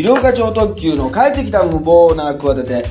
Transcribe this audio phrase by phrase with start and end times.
[0.00, 2.86] 医療課長特急の帰ってきた無謀な企て、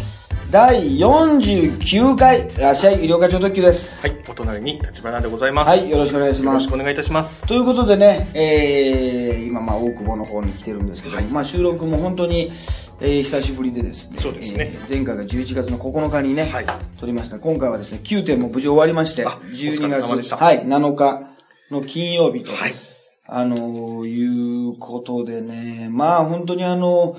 [0.52, 4.00] 第49回、いらっしゃい、医療課長特急です。
[4.00, 5.70] はい、お隣に立花でございます。
[5.70, 6.76] はい、よろしくお願いしますよろしく。
[6.76, 7.48] お願いいたします。
[7.48, 12.52] ということでね、えー、今、まあ、大久保の方に来てるんですけども、まあ、収録も本当に、
[13.00, 14.18] えー、久しぶりでですね。
[14.20, 16.66] そうですねえー前回が11月の9日にね、はい
[17.00, 17.40] 撮りました。
[17.40, 21.24] 今回はですね、9点も無事終わりまして、あお疲れ様でしたはい、7日
[21.72, 22.89] の金曜日と、はい
[23.32, 27.18] あのーいうことでね、まあ、本当にあの、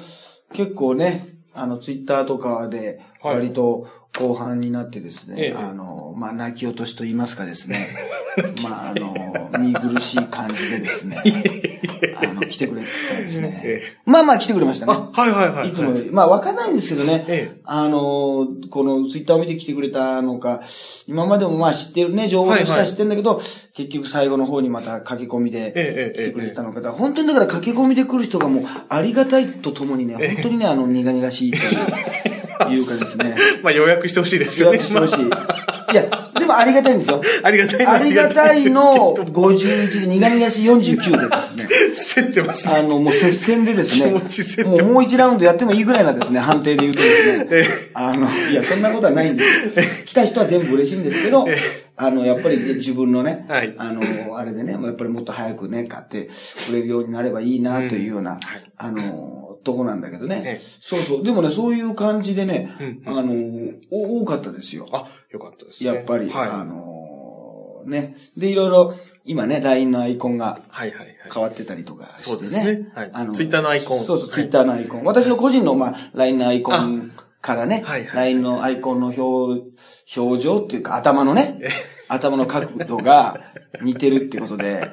[0.52, 3.34] 結構ね、あの、ツイッターとかで、はい。
[3.36, 3.86] 割と
[4.18, 7.88] 後半になってですね、ええあの、まあ、泣き落としと言いますかですね、
[8.62, 11.16] まあ、あの、見苦しい感じでですね、
[12.20, 13.60] あの、来てくれてたんですね。
[13.64, 14.92] えまあまあ来てくれましたね。
[14.92, 15.68] あ、はいはいはい。
[15.68, 16.10] いつもより。
[16.10, 17.24] まあわかんないんですけどね。
[17.28, 20.62] ええあの、このツイッターを見て来てくれたのか、
[21.06, 23.40] 今までもまあ知ってるね、情報としては知ってるんだけど、
[23.74, 26.80] 結局最後の方にまた駆け込みで来てくれたのか。
[26.92, 31.62] 本当にだから駆け込みで来る人がもうありがたいとともにね、本当にね、あの、苦々しいという
[32.68, 33.36] いうかですね。
[33.62, 34.78] まあ予約してほしいです予よね。
[34.78, 35.24] 約してほしい。
[35.92, 37.20] いや、でもありがたいんですよ。
[37.42, 42.24] ありがたいのありがたいの51で苦々しい49でですね。
[42.24, 42.74] 競ってますね。
[42.74, 44.06] あの、もう接戦でですね、
[44.64, 50.04] もうもう一ラウンドやってもいいぐらいなですね、判定で言うとですねえ、あの、いや、そんなことはないんです。
[50.06, 51.46] 来た人は全部嬉しいんですけど、
[51.96, 54.02] あの、やっぱりね自分のね、はいあの、
[54.38, 56.30] あれでね、やっぱりもっと早くね、買って
[56.66, 58.38] くれるようになればいいなというような、
[58.76, 60.78] あの、とこなんだけどねええ。
[60.80, 61.22] そうそう。
[61.22, 63.34] でもね、そういう感じでねうん、あの、
[63.90, 64.86] お多かったですよ。
[64.92, 65.92] あ、よかったですね。
[65.92, 66.66] やっぱり、あはい。
[66.66, 68.16] の、ね。
[68.36, 68.94] で、いろいろ、
[69.24, 71.16] 今ね、LINE のアイコンがはいはいはい。
[71.32, 72.64] 変わってたりとかそうしてね。
[72.64, 72.92] ですね。
[72.94, 73.34] はい。
[73.34, 73.98] ツイッターのアイコン。
[73.98, 75.04] そうそう、はいツイッターのアイコン。
[75.04, 79.70] 私の個人の、まあ、LINE のアイコンからね、はいはい LINE のアイコンの表、
[80.16, 81.60] 表情っていうか、頭のね、
[82.08, 83.49] 頭の角度が
[83.82, 84.90] 似てるってことで、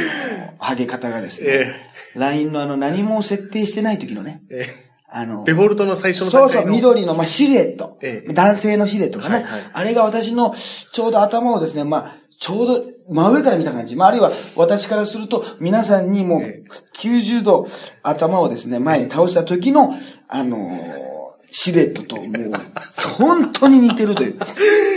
[0.60, 1.74] 上げ方がですね、え
[2.16, 4.66] LINE のあの、何も設定してない時のね、え
[5.08, 7.98] あの、デフォルトの最初のそうそう、緑の、まあ、シルエット。
[8.02, 8.32] ええ。
[8.32, 9.60] 男性のシルエットがね、はいはい。
[9.72, 10.54] あれが私の、
[10.92, 13.94] ちょうど頭をですね、まあ、ちょうど真上から見た感じ。
[13.94, 16.64] まあ、あるいは私からすると、皆さんにもうえ
[16.98, 17.66] 90度
[18.02, 19.94] 頭をですね、前に倒した時の、
[20.26, 21.14] あのー
[21.56, 22.60] シルエットと、もう、
[23.16, 24.38] 本当に似てるという。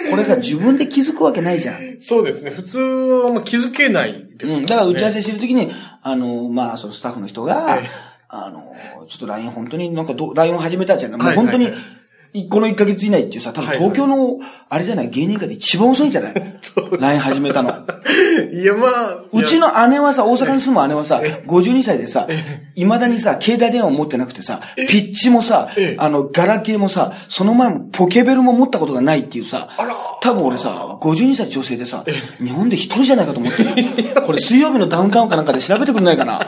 [0.10, 1.98] これさ、自分で気づくわけないじゃん。
[2.00, 2.52] そうですね。
[2.52, 4.60] 普通はまあ気づけないですよね。
[4.60, 4.66] うん。
[4.66, 8.76] だから打ち合わせしてるときに、あの、まあ、そのスタッフの人が、ええあの、
[9.08, 11.72] ちょっと LINE 本当になんかど、LINE を始めたじゃないもうはい本当に、
[12.50, 14.40] この1ヶ月以内っていうさ、多分東京の、
[14.70, 16.60] あれじゃない、芸人界で一番遅いんじゃない
[17.00, 17.70] ?LINE 始めたの。
[18.54, 19.24] いや、まあ。
[19.32, 22.28] うちの、の姉はさ、大阪に住む姉はさ、52歳でさ、
[22.76, 29.70] 未だにさ、携帯電話を持ってなくてさ、ピッチもさええ、あの、ガラケーもさ、その前もポケベルも持ったことがないっていうさ、
[30.22, 32.04] 多分俺さ、52歳女性でさ、
[32.40, 34.22] 日本で一人じゃないかと思ってる。
[34.26, 36.42] これ水曜日のダウンタウンかなんかで調べてくれないかな？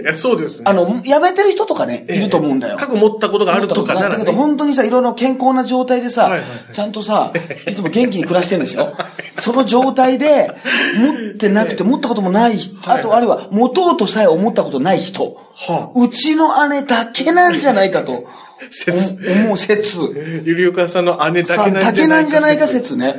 [0.00, 0.64] いや、そうですね。
[0.66, 2.76] あの、辞めてる人とかね、いると思うんだよ。
[2.76, 4.36] 過去持ったことがあるとかならだけどね。
[4.36, 7.32] 本当にさ、いろいろ健康な状態でさ、はいはいはいちゃんとさ、
[7.66, 8.96] いつも元気に暮らしてるんですよ。
[9.40, 10.52] その状態で、
[10.98, 18.26] 持ってなくて持ったこともない人、あとあるいは持とうとさえ思ったことない人、はうちの姉だけなんじゃないかと、
[18.70, 20.42] 説お思う説。
[20.44, 21.92] ゆりおかさんの姉ださけなんじゃないか。
[21.92, 23.16] だけなんじゃないか説ね。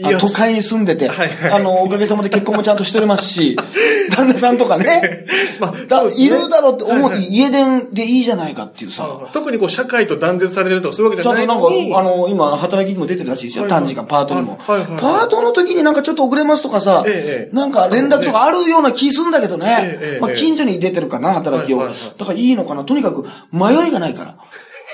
[0.00, 3.56] 都会に住んでて、はいはいあの、おかげさまで結婚もちゃんとしておりますし、
[4.14, 5.26] 旦那さんとかね、
[5.58, 11.98] まあいるだろうって思う、はいはい家電でいいじゃないかっていうさ、特にこう、社会と断絶されてるとかそういうわけじゃちゃんとなんか。
[11.98, 13.64] あの、今、働きにも出てるらしいですよ。
[13.64, 14.58] はいはい短時間、パートにも。
[14.64, 20.18] はいはいはいパートの時になんかちょっと遅れますとかさ、ええなんか連絡とかあるような気するんだけどね。
[20.20, 21.78] まあ、近所に出てるかな、働きを。
[21.78, 22.84] はいはいはいだからいいのかな。
[22.84, 24.36] とにかく、迷いがないから。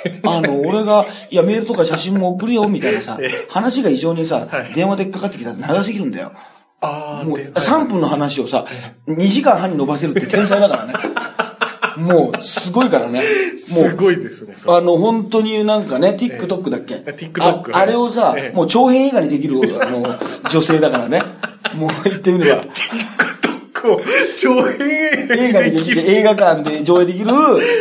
[0.25, 6.33] あの、俺が、いや、メールとか写真も送るよ、みたいなさ、話が異常にさ、はい電話でかかってきたら長すぎるんだよ。
[6.81, 8.67] ああ、もう、で3分の話をさ、
[9.07, 10.95] 2時間半に伸ばせるって天才だからね。
[11.97, 13.23] もう、すごいからね。
[13.71, 14.55] もうす、ごいですね。
[14.67, 20.05] あの、本当になんかね、TikTok だっけ、え TikTok ああれをさ、ええもう長編映画にできる、あの、
[20.51, 21.23] 女性だからね。
[21.77, 22.65] もう言ってみれば。
[23.75, 27.27] こう、長編映画にできる、映画館で上映できる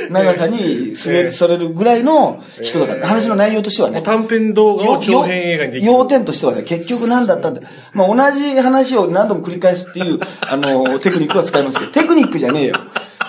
[0.10, 4.02] 長さに進めされるぐらいの人だから、話の内容としてはね。
[4.02, 5.92] 短編動画を長編映画にできる。
[5.92, 7.62] 要点としてはね、結局何だったんだ。
[7.94, 12.76] まあ、同じ話を何度も繰り返すっていう、あの、テクニックは使いますけど、テクニックじゃねえよ。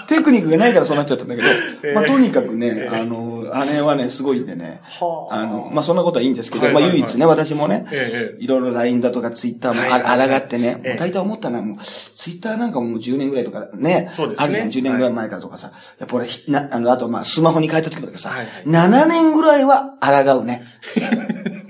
[0.06, 5.34] テクニックがないからそうなっちゃったんだけど、まあ、とにかくね、あの、姉はね、すごいんでね、はあ。
[5.34, 8.42] あの、まあ、そんなことはいいんですけど、まあ、唯一ね、私もねえ、え。
[8.42, 10.40] いろいろ LINE だとか Twitter もあはいはいはい。
[10.40, 11.78] 抗ってね、大体思ったのはもう、
[12.16, 20.64] Twitter なんかもう10年ぐらいとかね、あるじゃん、10年ぐらい前からとかさ、やっぱ俺、ひな、あの、あとまあ、スマホに変えた時もだけどさはいはい、7年ぐらいは抗うね。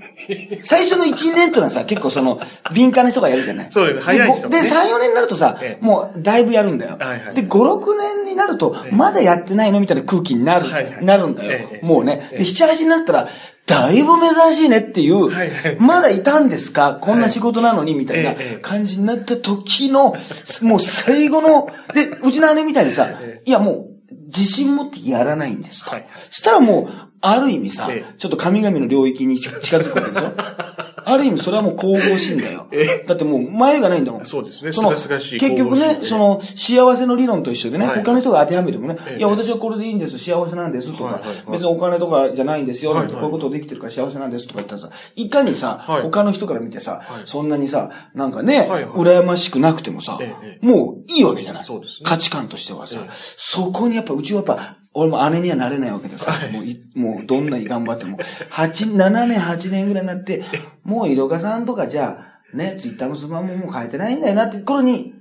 [0.61, 2.39] 最初の1年っていうのはさ、結構その、
[2.73, 3.67] 敏感な人がやるじゃない。
[3.71, 4.01] そうです。
[4.01, 4.41] 早いね。
[4.41, 5.85] で、3、4年になるとさえ、え。
[5.85, 6.97] もうだいぶやるんだよ。
[6.99, 7.35] はいはい。
[7.35, 8.91] で、5、6年になるとえ、え。
[8.95, 11.05] まだやってないのみたいな空気になる、はいはい。
[11.05, 11.51] なるんだよ。
[11.51, 11.79] え。
[11.81, 11.85] え。
[11.85, 12.29] もうね。
[12.31, 12.37] ええ。
[12.39, 13.27] で、7、8になったら、
[13.65, 15.77] だいぶ珍しいねっていう、はいはい。
[15.79, 16.99] まだいたんですか？
[17.01, 20.15] こんな仕事なのにみたいなええ感じになった時の、
[20.61, 23.94] もう最後の、で、うちの姉みたいにさえ、いやもう、
[24.35, 25.91] 自信持ってやらないんですと。
[25.91, 26.89] はいしたらもう、
[27.21, 30.74] ある意味さええ、ちょっと神々の領域に近づくわけでしょ？
[31.05, 32.67] ある意味それはもう神々しいんだよ。
[33.07, 34.25] だってもう前がないんだもん。
[34.25, 34.73] そうですね。
[34.73, 38.03] その結局ね、その幸せの理論と一緒でね、はい。
[38.03, 41.21] 他の人が当てはめてもね、ええいや私はこれでいいんです、幸せなんですとか
[41.51, 46.01] 別にお金とかじゃないんですよ、こういうことできてるから幸せなんですとか言ったらさ、いかにさ、はい。
[46.01, 50.19] 他の人から見てさはい、そんなにさ、なんかね、羨ましくなくてもさ
[50.61, 51.65] もういいわけじゃない。
[51.65, 52.05] そうですね。
[52.05, 60.43] 価値観としてはさええ、そこにやっぱ、うちはやっぱ、俺も姉にはなれないわけでさ、はいもうい、もうどんなに頑張っても、8、7年、8年ぐらいになって、
[60.83, 65.13] もう、いろかさんとかじゃあ、ね、ツイッターもスマホももう変えてないんだよなって頃に、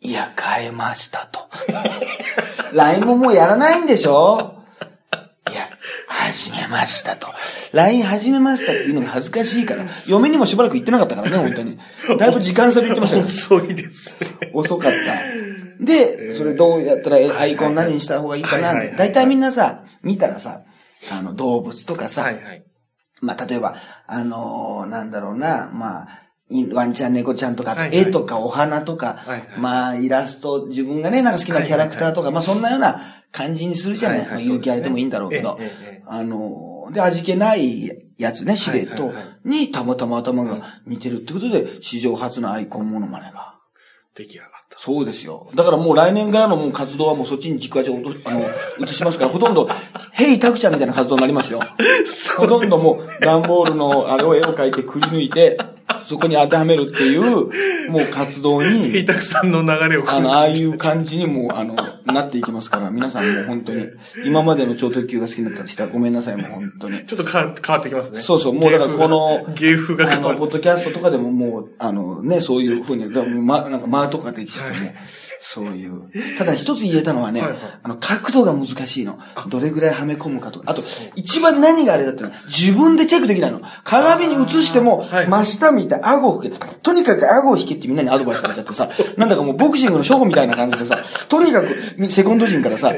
[0.00, 1.40] いや、変えましたと。
[2.72, 4.54] LINE ももうやらないんでしょ？
[5.50, 5.68] いや、
[6.06, 7.26] 始めましたと。
[7.72, 11.78] LINE 始めましたっていうのが恥ずかしいから、嫁にもしばらく言ってなかったからね、本当に。
[12.18, 13.24] だいぶ時間差で言ってましたよ。
[13.26, 14.50] 遅いですね。
[14.52, 15.57] 遅かった。
[15.80, 18.70] で、それどうやったらえアイコン何にした方がいいかな？
[18.70, 18.78] って。
[18.78, 20.62] はいはいみんなさ、見たらさ、
[21.12, 22.64] あの、動物とかさ、はいはい。
[23.20, 23.76] まあ、例えば、
[24.06, 26.08] あのーなんだろうな、まあ、
[26.50, 29.48] いワンちゃん、猫ちゃんとか、絵とかお花とか、はいはい。
[29.58, 34.18] まあ、イラスト、自分がね、なんか好きなキャラクターとか、まあ、そんなような感じにするじゃない？
[34.20, 34.34] はいはい。
[34.34, 39.12] まあ、勇気あれてもいいんだろうけど、ねええええあのーで、味気ないやつね、シルエット
[39.44, 43.57] にたまたま頭が似てるってことで、史上初のアイコンモノマネが。
[44.18, 44.78] 出来上がった。
[44.78, 45.48] そうですよ。
[45.54, 48.50] だからもう来年からのもう活動はもうそっちに軸足をあの、
[48.80, 49.68] 移しますから、ほとんど、
[50.12, 51.60] ヘイタクちゃんみたいな活動になりますよ。
[52.36, 55.58] ほとんどもう、段ボールのあれを絵を描いてくり抜いて、
[56.06, 61.76] そこに当てはめるっていう、もう活動に、 タクさんの流れをあの、ああいう感じにもう、あの、
[62.06, 63.86] なっていきますから、皆さんもう本当に、
[64.24, 67.04] 今までの超特急が好きになったりしたらごめんなさい、もう本当に。
[67.06, 68.20] ちょっと変わ変わってきますね。
[68.20, 70.44] そうそうもうだからこの芸風があの、変わるポ。
[70.46, 74.92] ッドキャストとかでももう、あのね、そういうふうに、ま、なんか間とかできちゃってもう、
[75.50, 76.10] そういう。
[76.36, 79.18] ただ一つ言えたのはね、はいはいあの、角度が難しいの。
[79.48, 80.70] どれぐらいはめ込むかとか。
[80.70, 80.82] あと、
[81.16, 83.62] 一番何があれだってのは、自分でチェックできないの。
[83.82, 86.58] 鏡に映しても、真下見て顎を引け。
[86.58, 90.98] とにかく顎を引けってみんなにアドバイスされちゃってさ、なんだかもうボクシングの処方みたいな感じでさ、
[91.30, 92.92] とにかく、セコンド陣からさ、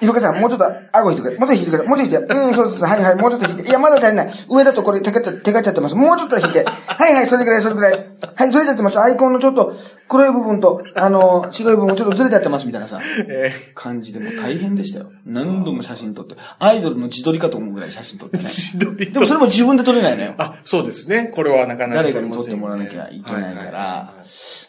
[0.00, 1.38] いろかさん、もうちょっと、顎引いてくれ。
[1.38, 1.88] もうちょっと引いてくれ。
[1.88, 2.34] もうちょっと引いて。
[2.34, 2.84] うん、そうです。
[2.84, 3.16] はいはい。
[3.16, 3.68] もうちょっと引いて。
[3.68, 4.30] いや、まだ足りない。
[4.48, 5.96] 上だとこれ、テカっちゃテカっちゃってます。
[5.96, 6.64] もうちょっと引いて。
[6.64, 8.06] はいはい、それぐらい、それぐらい。
[8.36, 9.00] はい、ずれちゃってます。
[9.00, 9.76] アイコンのちょっと、
[10.08, 15.10] 黒い部分と、あの、白い部分ちょっとずれちゃってます、みたいなさ、え感じでもう大変でしたよ。
[15.26, 16.36] 何度も写真撮って。
[16.58, 18.46] アイドルの自撮りかと思うぐらい写真撮ってねー。
[18.46, 20.34] 自撮りでもそれも自分で撮れないのよ。
[20.38, 21.32] あ、そうですね。
[21.34, 22.02] これはなかなか。
[22.02, 24.14] 誰かに撮ってもらわなきゃいけないからは。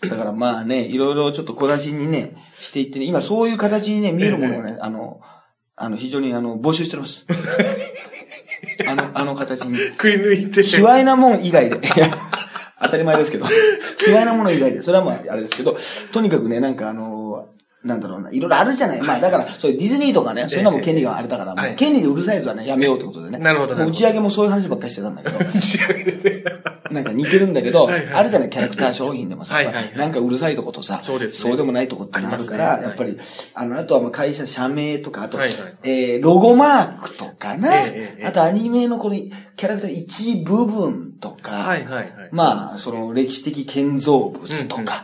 [0.01, 5.18] だからまあね、いろいろちょっと小出しにね、していってね、今そういう形にね、見えるものをね、あの、
[5.81, 7.25] あの、非常にあの、募集してます。
[8.85, 9.77] あの、あの形に。
[9.77, 10.61] いくり抜いて。
[10.61, 11.79] 卑猥なもん以外で。
[12.81, 13.45] 当たり前ですけど。
[13.45, 13.53] 卑
[14.07, 14.81] 猥なもの以外で。
[14.81, 15.77] それはまあ、あれですけど、
[16.11, 17.18] とにかくね、なんかあの、
[17.83, 19.01] なんだろうな、いろいろあるじゃない。
[19.01, 21.75] まあ、だから、そういうディズニーとかね、そういうのも権利があれだから、もうはい。
[21.75, 23.39] 権利でうるさいやつはね、やめようってことでね。
[23.39, 25.39] なるほど打ち上げもそういう話ばっかりしてたんだけど。
[25.61, 26.11] 仕上げ。
[26.11, 26.45] で
[26.91, 29.55] なんか似てるんだけど、あるじゃない、キャラクター商品でもさ、
[29.95, 33.17] なんかうるさいとことさ、そうでもないとこってのあるから、やっぱり、
[33.53, 35.39] あの、あとはまあ会社、社名とか、あと、
[35.83, 38.25] えー、ロゴマークとかな、ええええ。
[38.25, 39.15] あとアニメのこの
[39.59, 42.29] キャラクター一部分とか、はいはいはい。
[42.31, 45.03] まあ、その歴史的建造物とか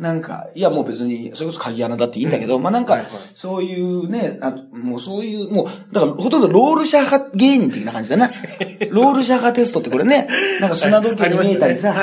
[0.00, 3.00] なんか、いやもう別に、それこそ鍵穴だっていいんだけど、まあなんか
[3.36, 8.32] そういうね、あもうそういう、もう、だからほとんどロールシャッハ芸人的な感じだな。
[8.90, 10.26] ロールシャッハテストってこれね、
[10.60, 11.94] なんか砂時計に見えたりさ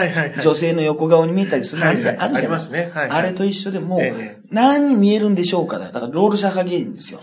[0.41, 2.21] 女性の横顔に見えたりするのあるじゃん。
[2.21, 2.93] ありますね。
[2.95, 7.19] あれと一緒でもうええ、何に見えるんでしょうかだからロールシャッハ芸人ですよ。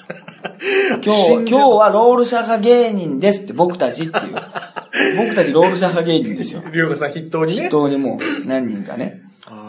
[1.05, 4.35] 今日、今日はロールシャッハ芸人ですって僕たちっていう。
[5.19, 6.63] 僕たちロールシャッハ芸人ですよ。
[6.73, 7.69] りょうかさん筆頭にね。
[7.69, 9.26] 人にもう何人かね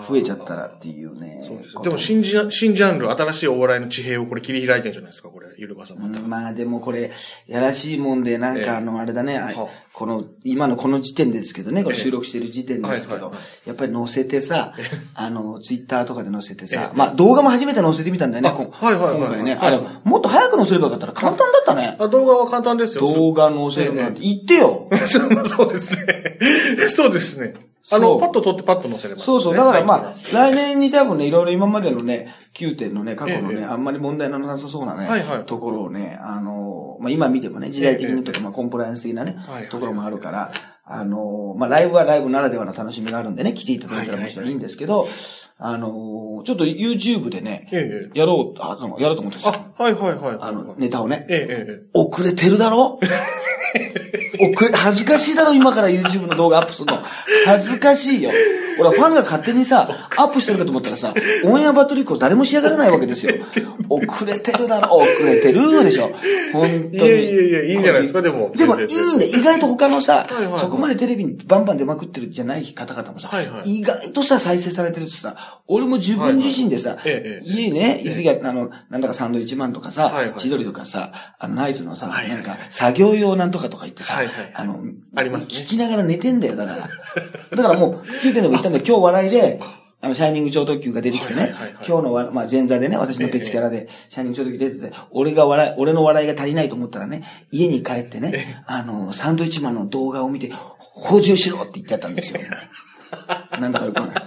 [0.08, 1.44] 増えちゃったらっていうね。
[1.46, 7.12] そうですでも新ジャン、新ジャンル、新しいお笑いの地平をこれ切り開いてるんじゃないですか、これ、ゆるかさんままあでもこれ、
[7.48, 13.34] やらしいもんで、なんええかあの、あれだね、あはこの、今のこの時点ですけどね、これ収録してる時点ですけど
[13.66, 14.74] やっぱり載せてさ、
[15.16, 19.56] あの、ツイッターとかで載せてえさえ、まあ動画も初めて載せてみたんだよね、はいはいはい今回ね。
[19.56, 21.96] はいあれ、もっと早く載せればよかったら簡単だったね。
[22.00, 23.02] あ、動画は簡単ですよ。
[23.02, 24.22] 動画載せるなんて。
[24.22, 24.90] 言ってよ。
[25.46, 26.40] そうですね。
[26.90, 27.54] そうですね。
[27.90, 29.26] あの、パッと撮ってパッと載せれます、ね。
[29.26, 29.56] そうそう。
[29.56, 33.66] だからまあ来年に多分ね、いろいろ今までのね、9点のね、過去のね、ええ。
[33.66, 35.46] あんまり問題のなさそうなね、はいはい。
[35.46, 39.70] ところをね、あの、まあ今見てもね、時代的にとか、まあコンプライアンス的なね、はいはい。
[39.70, 40.52] ところもあるから、
[40.90, 45.10] あの、まあ、ライブはライブならではの楽しみがあるんでね、来ていただいたらもちろんいいんですけど、
[45.60, 48.20] あの、ちょっと YouTube でね、ええ。
[48.20, 50.38] やろう、あのやろうと思ってさ、あ、はいはいはい。
[50.40, 51.90] あの、ネタをね、ええ、ええ。
[51.96, 53.00] 遅れてるだろ？
[54.54, 55.54] 遅れ、恥ずかしいだろ？
[55.54, 57.02] 今から YouTube の動画アップするの。
[57.46, 58.32] 恥ずかしいよ。
[58.80, 63.34] 俺はファンが勝手にさ、 アップしてるかと思ったらさ、オンエアバトル以降誰も仕上がらないわけですよ。
[63.90, 66.12] 遅れてるだろ遅れてるでしょ。
[66.52, 66.98] 本当に。
[66.98, 68.22] いやいやいやいいんじゃないですか。
[68.22, 69.32] でもでもいいんだよ。
[69.34, 70.60] 意外と他のさはいはいは、い。
[70.60, 73.30] そこまでテレビにバンバン出まくってるじゃない方々もさ。
[73.30, 73.80] はいは、い。
[73.80, 77.42] 意外とさ、再生されてるってさ、俺も自分自身でさ、はいはい。
[77.44, 80.34] 家ね、いる時は、あの、なんだかサンドイッチマンとかさはいは、い。
[80.38, 82.36] 千鳥とかさ、あの、ナイツのさ、はいはい。
[82.36, 84.80] なんか、作業用なんとかとか言ってさはいはい、あの、
[85.16, 85.54] ありますね。
[85.54, 87.58] 聞きながら寝てんだよ、だから。
[87.58, 89.60] だからもう、9点でも言ったんだよ、今日笑いで、
[90.00, 91.56] あの、シャイニング超特急が出てきてね
[91.88, 102.40] 今日のわ、まあ、前座でね、私の別キャラで、シャイニング超特急出てて、俺が笑い、俺の笑いが足りないと思ったらね、家に帰ってね、あの、サンドイッチマンの動画を見て、補充しろって言ってたんですよ。
[103.60, 104.24] なんだかよくわかんない。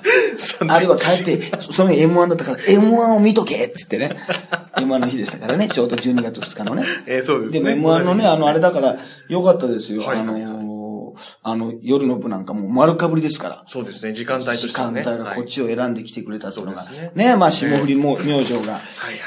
[0.69, 4.17] あるいは帰って、その M1 だったから、M1 を見とけっつってね。
[4.77, 6.85] M1 の日でしたからね、ちょうど12月2日のね。
[7.07, 7.75] ええ、そうですでね。
[7.77, 8.97] も M1 のね、あの、あれだから、
[9.29, 10.03] よかったですよ。
[10.05, 10.70] あはいはいはいのー
[11.43, 13.65] あの、夜の部なんかもう丸かぶりですから。
[13.67, 15.03] そうですね、時間帯と時してはね。
[15.03, 18.81] 間帯がこっはいちを選んできてくれたというのが、そうですねね、まあ、霜降りも、明星が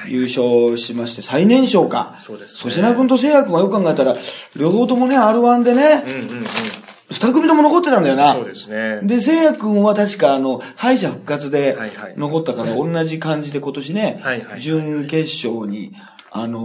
[0.07, 2.19] 優勝しまして、最年少か。
[2.25, 4.15] そうですね粗品君と聖也君はよく考えたら、
[4.55, 6.45] 両方ともね、R1 でね、うんうんうん。
[7.13, 8.33] 二組とも残ってたんだよな。
[8.33, 9.01] そうですね。
[9.03, 15.93] で、聖也君は確かあの、敗者復活ではいはい残ったから、同じ感じで今年ねはいはいは、い準決勝に、
[16.35, 16.59] あの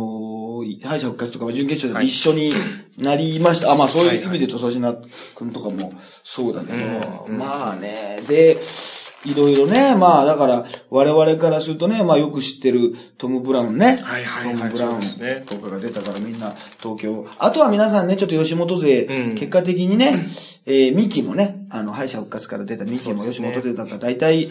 [0.65, 2.53] ー敗者復活とかも準決勝で一緒に
[2.97, 3.71] なりました。
[3.71, 4.97] あ、まあそういう意味で言うと、粗品
[5.35, 5.93] 君とかも
[6.25, 8.59] そうだけど、うんまあね、で、
[9.25, 13.99] いろいろね、まあだから、我々からするとね、まあよく知ってるトム・ブラウンね。
[14.03, 14.59] はいはいはい。
[14.59, 15.45] トム・ブラウン。
[15.45, 17.27] とかが出たからみんな東京。
[17.39, 19.35] あとは皆さんね、ちょっと吉本勢、うん。
[19.35, 20.29] 結果的にね、
[20.69, 24.51] えー、ミキもね、あの、敗者復活から出たミキも吉本勢だった大体、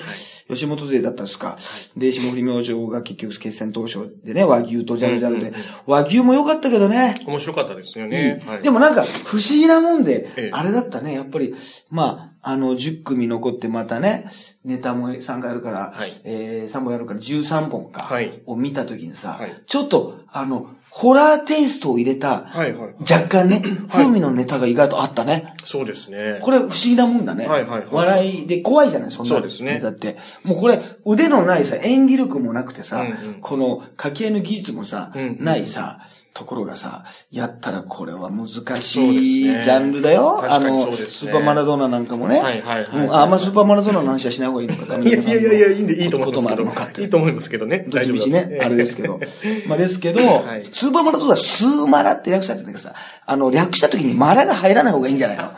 [0.49, 1.59] 吉本勢だったんですか。
[1.95, 5.53] で、霜降り明星が結局決戦当初でね、和牛とジャルジャルで。
[5.85, 7.21] 和牛も良かったけどね。
[7.27, 8.41] 面白かったですよね。
[8.47, 8.63] はい。
[8.63, 11.53] でもなんか、不思議なもんで、ええあれだったね、やっぱり、
[11.91, 14.31] まあ、あの、10組残ってまたね、
[14.63, 22.95] ネタも3回やるから、はいえー、3本やるから13本か、はいを見たときにさ、はいちょっと、あの、ホラーテイストを入れた、はいはい。
[23.01, 25.53] 若干ね、風味のネタが意外とあったね。
[25.63, 26.39] そうですね。
[26.41, 27.47] これ不思議なもんだね。
[27.47, 30.17] はいはいはい笑いで怖いじゃない、そんなそうですねネタって。
[30.43, 35.99] もうこれ、腕のないさ、演技力もなくてさ、うんうんこの掛け合いの技術もさ、うんうんないさ、
[36.37, 38.47] ところがさ、やったらこれは難
[38.79, 40.37] しいジねャンルだよ。
[40.39, 42.39] 確あの、スーパーマラドーナなんかもね。
[42.39, 46.93] はいはいはいうんあんまスーパーマラドーナの話はしない方がいいのか、いやいやいやいや、いいんで、いいと思いことますけどもあるのかっ。
[46.93, 47.85] ていいと思いますけどね。
[47.87, 49.19] どっちみちね、あれですけど。
[49.67, 55.51] まあですけど、はいスーパーマラドーナはスーマラって略されてるんだけどさ、あの、略した時にマラが入らない方がいいんじゃないの？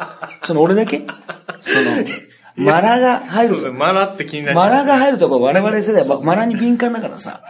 [0.44, 1.00] その俺だけ？
[1.00, 2.06] その、
[2.56, 3.74] マラが入る。
[3.74, 4.70] マラって気になっちゃう。
[4.70, 7.42] マラが入ると我々世代はマラに敏感だからさ。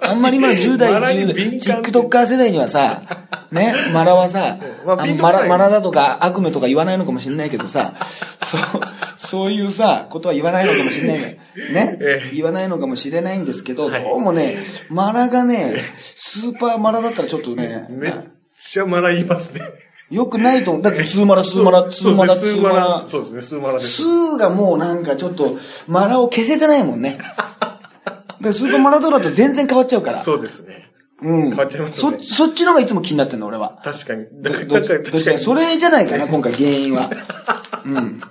[0.00, 3.02] あんまり今10 代、マラに10敏代、TikToker 世代にはさ、
[3.52, 7.94] ね、マラはさ、まあマラ、マラだとか悪夢とか言わないのかもしれないけどさ、
[8.42, 8.60] そう、
[9.16, 11.38] そういうさ、ことは言わないのかもしれないね
[12.00, 12.30] ええ。
[12.34, 14.56] 言わないのかもしれないんですけど、はいどうもね、
[14.90, 15.76] マラがね、
[16.16, 18.12] スーパーマラだったらちょっとね、めっ
[18.58, 19.60] ちゃマラ言いますね。
[20.10, 20.82] よくないと思う。
[20.82, 23.04] だってスーマラ、スーマラ、スーマラ、スーマララ。。
[23.06, 24.02] そうですね、スーマラです。
[24.02, 27.18] スーがもうなんかちょっと、マラを消せてないもんね。
[27.18, 27.82] だか
[28.40, 30.22] らスーパーマラドーナと全然変わっちゃうから。
[30.22, 30.90] そうですね。
[31.20, 31.42] うん。
[31.50, 33.80] 変わっちゃいますよねそ、そっちの方がいつも気になってんの、俺は。
[33.84, 34.26] 確かに。
[34.40, 35.38] だから、確かに。
[35.38, 37.10] それじゃないかな、今回原因は。
[37.84, 38.20] うん。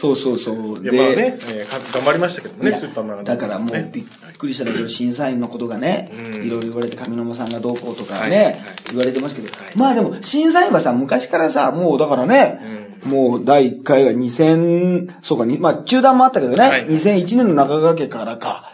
[0.00, 0.82] そうそうそう。
[0.82, 3.90] いや、まあね、えーか頑張りましたけどもね、スーパーマラだからもうね。
[3.92, 4.04] びっ
[4.38, 6.46] くりしたんだけど、審査員のことがね、うん。
[6.46, 18.72] いろいろ言われて、上沼さんがどうこうとかね、言われてますけどはい、まあでも、審査員はさ、昔からさ、もうだからね、もう第1回が2000、そうか、にまあ中断もあったけどね、はい2001年の中川家からか、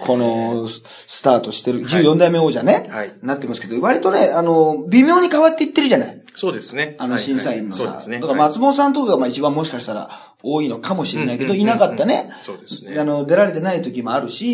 [0.00, 3.14] この、ススタートしてる、14代目王者ね、はい。
[3.22, 6.24] なってますけど、割とね、あの、微妙に変わっていってるじゃない。
[6.34, 6.96] そうですね。
[6.98, 8.04] あの審査員のさ。
[8.06, 12.30] だから松本さんとかがまあ一番もしかしたら多いのかもしれないけど、いなかったね。
[12.42, 12.98] そうですね。
[12.98, 14.52] あの、出られてない時もあるし、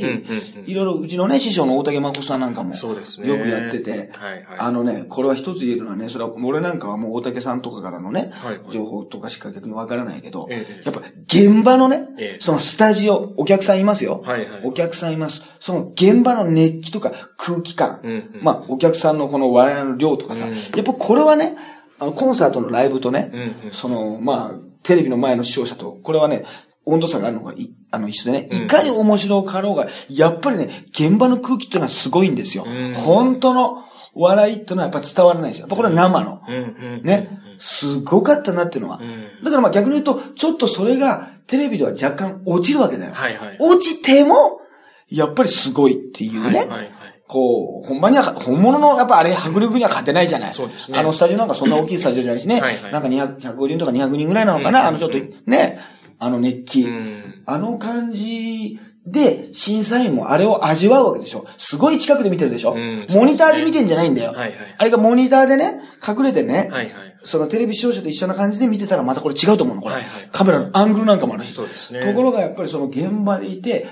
[0.67, 3.29] いろいろうちのね、師匠の大竹誠さんなんかも、そうですね。
[3.29, 4.45] よくやってて、はいはい。
[4.59, 8.33] あのね、これは一つ言えるのはね、それは俺なんかはもう大竹さんとかからのね、
[8.71, 12.39] 情報とかしか逆にわからないけど、ええやっぱ現場のね、ええ。
[12.41, 14.23] そのスタジオ、お客さんいますよ。
[14.25, 15.43] はいはいお客さんいます。
[15.59, 18.01] その現場の熱気とか空気感、
[18.43, 20.53] まあ、お客さんのこの笑いの量とかさ、うん。
[20.53, 21.57] やっぱこれはね、
[22.01, 26.45] あの、コンサートのライブとね、うんうんその、まあ、テレビの前の視聴者と、これはね、
[26.87, 32.65] 温度差があるのがい、あの、一緒でね、うんいかに面白かろうが、やっぱりね、現場の空気っていうのはすごいんですよ。
[32.67, 35.63] うん本当の笑いっていうのはやっぱ伝わらないんですよ。
[35.63, 36.43] やっぱこれは生の。
[37.03, 37.39] ね。
[37.59, 38.99] すごかったなっていうのは。
[39.01, 39.45] うん。
[39.45, 43.13] だからまあ逆に言うと、ちょっとそれがテレビでは若干落ちるわけだよ。
[43.13, 43.57] はいはい。
[43.61, 44.61] 落ちても、
[45.09, 46.61] やっぱりすごいっていうね。
[46.61, 46.93] はいはいはい。
[47.31, 50.53] こう、ほんまには、本物の、やっぱあれ、迫力には勝てないじゃない。
[50.53, 52.61] そうですねあの、スタジオなんかそんな大きいスタジオじゃないしね。
[52.61, 55.19] はいはいなんか200、150人とか200人ぐらいなのかな、うんあの、ちょっと、
[55.49, 55.79] ね、
[56.19, 56.83] あの熱気。
[56.83, 57.43] うん。
[57.47, 61.47] あの感じで、審査員もあれを味わうわけでしょ。
[61.57, 62.75] すごい近くで見てるでしょ。
[62.75, 64.33] うんモニターで見てんじゃないんだよ。
[64.33, 64.57] はいはい。
[64.77, 66.91] あれがモニターでね、隠れてね、はいはい。
[67.23, 69.95] そのテレビ視聴者と一緒な感じで見てたらまたこれ違うと思うの、これ。
[69.95, 71.53] はいはいカメラのアングルなんかもあるし。
[71.53, 72.01] そうですね。
[72.01, 73.87] ところがやっぱりその現場でいて、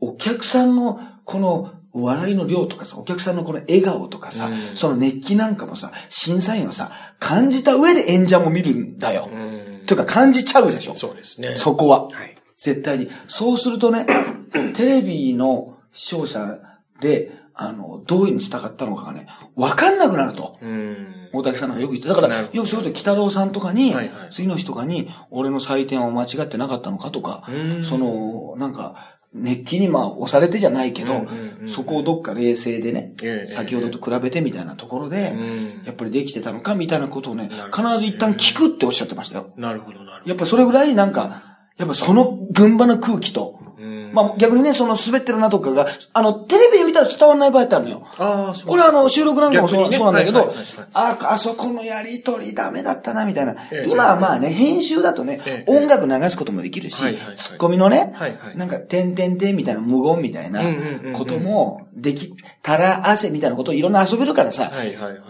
[0.00, 1.72] お客さんのこの
[2.02, 9.28] 笑いの量とかさ、お客さんのこの笑顔とかさ、うんその熱気なんかもさ、審査員はさ、感じた上で演者も見るんだよ。
[9.32, 9.82] うん。
[9.86, 10.94] というか感じちゃうでしょ？
[10.96, 11.56] そうですね。
[11.56, 12.08] そこは。
[12.08, 12.36] はい。
[12.56, 13.10] 絶対に。
[13.28, 14.06] そうするとね、
[14.74, 16.58] テレビの視聴者
[17.00, 20.58] で、あの、どういうの伝わったのかがね、わかんなくなると。
[20.60, 21.06] うん。
[21.32, 31.26] 大竹さんがよく言って、だから、よくそれこそ北郎さんとかに、はいはい次の日とかに、俺の採点は間違ってなかったのかとか、うんその、なんか、熱気にまあ押されてじゃないけど、
[31.66, 39.52] そこをどっか冷静でね、ええ先ほどと比べてみたいなところで、うんやっぱりできてたのかみたいなことをね必ず一旦聞くっておっしゃってましたよ。
[39.56, 40.30] なるほど、なるほど。
[40.30, 43.73] やっぱそれぐらいなんか、やっぱその現場の空気と、うん
[44.14, 48.06] まあ逆にね、その滑ってるなとかが、あの、テレビで見たら伝わらない場合ってあるのよ。
[48.16, 48.68] ああ、そう。
[48.68, 50.52] これはあの、収録なんかもそう,、そうなんだけど、
[50.92, 53.56] あ、あそこのやりとりダメだったな、みたいな。
[53.72, 56.96] ええ今はまあね、編集だとね、ええ音楽流すこともできるし、
[57.36, 58.14] ツッコミのね、
[58.56, 60.62] なんか、てんてんてんみたいな無言みたいな
[61.14, 64.70] こともでき、たら汗みたいなことをいろんな遊べるからさ。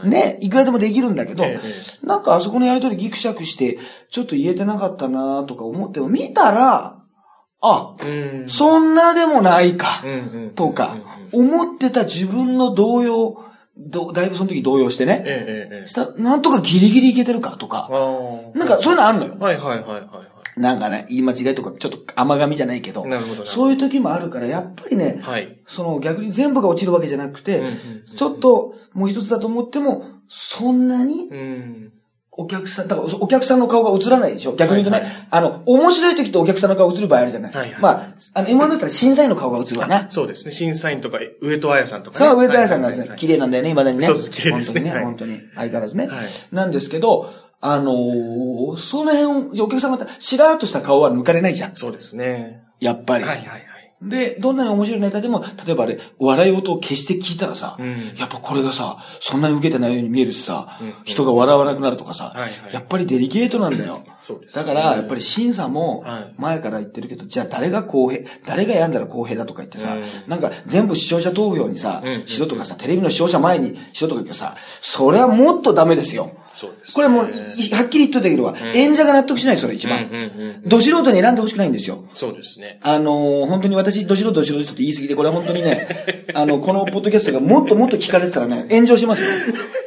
[0.04, 3.78] ね、いくらでもできるんだけど、ええなんかあそこのやりとりギクシャクして、
[4.10, 6.98] ちょっと言えてなかったなとか思っても、見たら、
[7.64, 8.46] あ、うん。
[8.48, 10.02] そんなでもないか。
[10.54, 10.96] とか
[11.32, 13.44] 思ってた自分の動揺、
[13.76, 15.86] どだいぶその時動揺してね、ええええええ。
[15.86, 17.88] した、なんとかギリギリいけてるかとか。
[18.54, 19.36] なんかそういうのあるのよ。
[19.38, 20.24] はいはいはいはいは
[20.56, 23.44] なんかね、言い間違いとか、ちょっと甘噛みじゃないけどい。、なるほど。
[23.44, 25.60] そういう時もあるから、やっぱりね、はい。
[25.66, 27.62] その逆に全部が落ちるわけじゃなくて
[28.14, 31.92] ちょっともう一つだと思っても、そんなにうん。
[32.36, 34.56] お客さん、だからお客さんの顔が映らないでしょ？
[34.56, 40.10] 逆に言うとね、はいはいあの、面白い時ってお客さんの顔映る場合あるじゃない、はいはいまあ、あの、M1 だったら審査員の顔が映るわな。
[40.10, 40.52] そうですね。
[40.52, 42.24] 審査員とか、上戸彩さんとかね。
[42.26, 44.06] さあ、上戸彩さんがはいはいはい綺麗なんだよね、未だにね。
[44.06, 45.40] そうです綺麗ですね本当にね、はい本当に。
[45.54, 46.06] 相変わらずね。
[46.08, 51.76] はいなんですけど、あのーその辺、お客さんが、しらーっとした顔は抜かれないじゃん。
[51.76, 52.62] そうですね。
[52.80, 53.24] やっぱり。
[53.24, 53.64] はいはいはい。
[54.08, 58.14] で、どんなに面白いネタでも、例えばあれ、笑い音を消して聞いたらさ、うん。
[58.16, 60.94] やっぱこれがさ、そんなに受けてないように見えるしさ、うん。
[61.04, 62.52] 人が笑わなくなるとかさ、はいはい。
[62.72, 64.02] やっぱりデリケートなんだよ。
[64.54, 70.02] だから、やっぱり審査もはい、前から言ってるけど、じゃあ誰が公平、誰が選んだら公平だとか言ってさ、うん。
[70.26, 76.32] なんか全部視聴者投票にさうん、しろとかさ、テレビの視聴者前にしろとか言ってさ、それはもっとダメですよ。
[76.54, 76.94] そうですね。
[76.94, 80.04] これもう、いはっきり言っといたけどは、演者が納得しない、それ一番。
[80.04, 80.22] うんうん
[80.62, 80.68] うん。
[80.68, 82.04] ど素人に選んでほしくないんですよ。
[82.12, 82.78] そうですね。
[82.82, 85.88] あのー本当に私、ど素人ど素人って言い過ぎて、これは本当にね、
[86.34, 89.28] あの、このポッドキャストがもっともっと聞かれてたらね、炎上しますよ。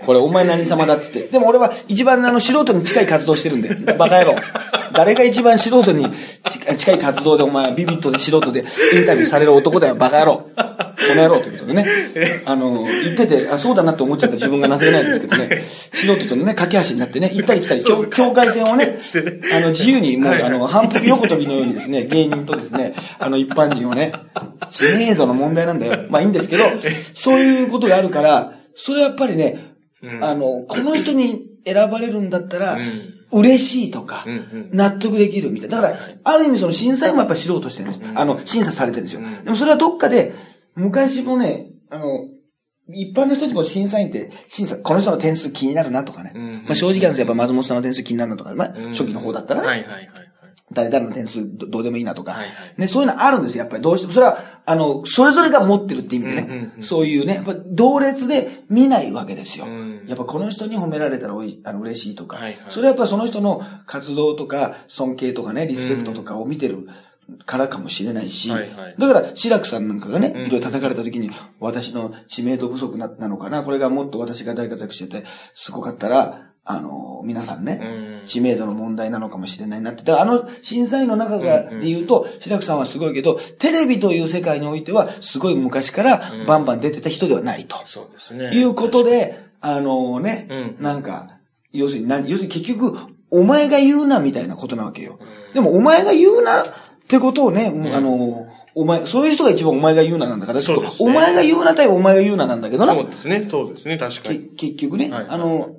[0.05, 1.21] これ、お前何様だっつって。
[1.21, 4.35] でも俺は一番あの、素人に近い活動してるんで、バカ野郎。
[4.93, 6.07] 誰が一番素人に
[6.49, 10.49] 近近い活動でお前、ビビットで素人でインタビューされる男だよ、バカ野郎。
[10.97, 11.85] この野郎ということでね。
[12.45, 15.61] あの、言ってて、あ、そうだなって思っちゃった自分が情けないんですけどね。
[15.93, 18.97] 素人とのね、架け橋になってね、行ったり来たり、境境界線をね、
[19.53, 24.11] あの、自由に、もう、あの、反復横跳びのようにですね、芸人とですね、あの、一般人をね、
[24.69, 26.07] 知名度の問題なんだよ。
[26.09, 26.63] まあいいんですけど、
[27.13, 34.25] そういうことがあるから、それはやっぱりね、うんあの、この人に選ばれるんだったらうん、嬉しいとか
[34.71, 35.81] 納得できるみたいな。
[35.81, 38.11] だから、ある意味その審査員もやっぱ知ろうとしてるんです。
[38.15, 39.21] あの、審査されてるんですよ。
[39.21, 40.33] うんでもそれはどっかで、
[40.77, 42.05] 昔もね、あの、
[42.89, 46.31] 一般の人たちも審査員って、審査、この人の点数気になるなとかね。
[46.33, 47.25] うんまあ正直なんですよ。
[47.25, 49.67] やっぱ松本さんの点数気になるなとか、まあうん初期の方だったらね。
[49.67, 50.27] はいはいはいはい。
[50.73, 54.13] 誰々の点数どどうでもいいなとか、はいはいね、そういうのあるんですよ、やっぱりどうしても。
[54.13, 59.65] それは、あの、それぞれが持ってるって意味でね、うんうんうんそういうね、やっぱ同列で見ないわけですよ。
[59.65, 66.87] うんやっぱこの人に褒められたらおいあの嬉しいとか、はいはいそれはやっぱその人の活動とか尊敬とかね、リスペクトとかを見てる
[67.45, 80.03] からかもしれないし、はいはいだから、志らくさんなんかがね、うんいろいろ叩かれた時に、私の知名度不足ななのかな、これがもっと私が大活躍してて、すごかったら、あの、皆さんね、うん知名度の問題なのかもしれないなって。
[80.03, 87.77] だからあの審査員の中がで言うと、白くさんはすごいけど、テレビという世界においては、すごい昔からうんバンバン出てた人ではないと。
[87.85, 88.51] そうですね。
[88.53, 91.39] いうことで、あのね、うんなんか、
[91.71, 92.97] 要するに何、要するに結局、
[93.29, 95.19] お前が言うなみたいなことなわけよ。
[95.21, 96.65] うんでもお前が言うな
[97.07, 100.89] ってことをね、あの、お前、そういう人が一番お前が言うななんだから、そうね。
[100.99, 102.93] お前が言うな対お前が言うななんだけどな。
[102.93, 104.39] そうですね、そうですね、確かけに。
[104.57, 105.25] 結局ね、はい。
[105.29, 105.69] あの、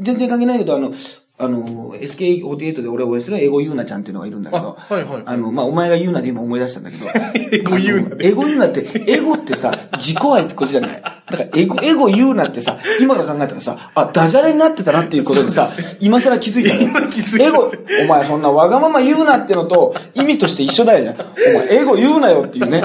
[0.00, 0.92] 全然関係ないけど、あの、
[1.40, 5.22] あの、SK48 で俺を応援してるエゴユーナちゃんっていうのがいるんだけど、あはいはい。
[5.24, 7.06] あの、まあ、お前が言うなで今思い出したんだけど、
[7.52, 11.02] エゴユーナあのエゴユーナって、エゴってさ、自己愛ってことじゃない？
[11.30, 15.68] だから、エゴ、エゴ言うなってさ、今から考えたらさ、あ、ダジャレになってたなっていうことにさ、
[16.00, 16.80] 今更気づいたの？
[16.80, 17.72] 今気づいたエゴ、
[18.04, 21.16] お前そんなわがまま言うなってのと、意味として一緒だよね。
[21.18, 22.82] お前、エゴ言うなよっていうね。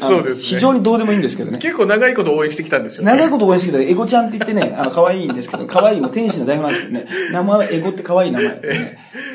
[0.00, 1.58] そうですね非常にどうでもいいんですけどね。
[1.58, 3.12] 結構長いこと応援してきたんですよね。
[3.12, 8.60] 長いこと応援してきたらエゴちゃんって言ってね、あの、可愛いんですけど、可愛いも天使の代表なんですけどね、名前はエゴって可愛い名前、ね。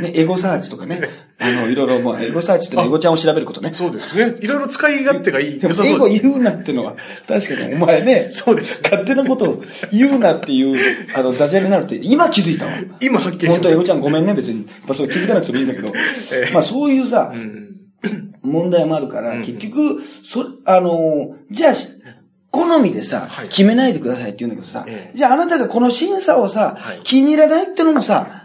[0.01, 1.01] ね、エゴサーチとかね、
[1.41, 3.71] あの、いろいろもう、エゴサーチってエゴちゃんを調べることね。
[3.73, 4.37] そうですね。
[4.41, 5.59] いろいろ使い勝手がいい。
[5.59, 6.95] でもエゴ言うなってのは、
[7.27, 10.79] 確かにお前ね、そうです勝手なことを言うなっていう、
[11.15, 12.71] あの、ダジャレになるって、今気づいたわ。
[13.01, 14.65] 今はっきりし本当エまゴちゃんごめんね、別に。
[14.85, 15.87] まあ、それ気づかなくてもいいんだけど。
[16.33, 17.67] ええまあ、そういうさ、うん
[18.43, 21.87] 問題もあるから、結局、そ、あの、じゃあ、し
[22.51, 28.40] 好みでさ、はい決めないでくださいって言うんだけどさ、ええじゃああなたがこの審査をさ、はい気に入らないってのもさ、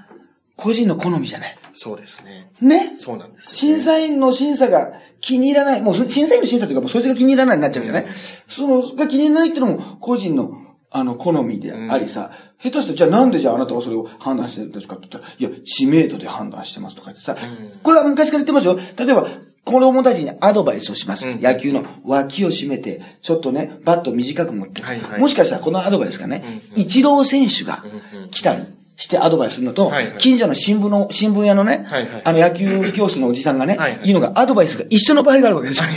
[0.56, 1.58] 個人の好みじゃない。
[1.74, 2.50] そうですね。
[2.60, 2.96] ね？
[2.96, 3.56] そうなんですよね。
[3.56, 5.82] 審査員の審査が気に入らない。
[5.82, 8.10] もうそ審査員の審査というか、もうそいつが気に入らないになっちゃうじゃない、うん。
[8.48, 10.50] その、が気に入らないってのも個人の、
[10.90, 12.30] あの、好みでありさ、
[12.62, 17.78] 下手して、じゃあなんでじゃああなたはそれを判断してるんですかって言ったら、いや、知名度で判断してますとか言ってさ、うん。
[17.80, 18.78] これは昔から言ってますよ。
[18.96, 19.28] 例えば、
[19.64, 21.28] 子供たちにアドバイスをします。
[21.28, 21.42] うん。
[21.42, 25.20] 野球の脇を締めて、ちょっとね、バット短く持って、はいはい。
[25.20, 26.80] もしかしたらこのアドバイスがね、うん。
[26.80, 28.30] イチロー選手がうんうん。
[28.30, 28.62] 来たり
[28.96, 30.18] してアドバイスするのと、はいはい。
[30.18, 32.22] 近所の新聞の、新聞屋のね、はいはい。
[32.24, 34.00] あの野球教室のおじさんがね、はいはい。
[34.08, 35.88] いいのがアドバイスが一緒の場合があるわけですよ。